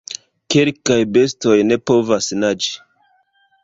Kelkaj 0.55 0.97
bestoj 1.19 1.59
ne 1.71 1.81
povas 1.93 2.35
naĝi. 2.43 2.77